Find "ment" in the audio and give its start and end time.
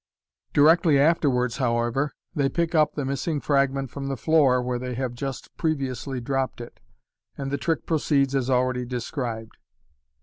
3.71-3.91